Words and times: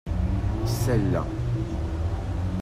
Celles-là. 0.65 1.23